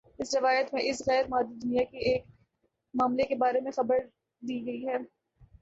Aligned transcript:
اس 0.19 0.33
روایت 0.35 0.73
میں 0.73 0.81
اس 0.83 1.01
غیر 1.07 1.25
مادی 1.29 1.53
دنیا 1.57 1.83
کے 1.83 1.97
ایک 2.05 2.23
معاملے 2.93 3.23
کے 3.23 3.35
بارے 3.35 3.59
میں 3.59 3.71
خبردی 3.71 4.65
گئی 4.65 4.87
ہے 4.87 4.97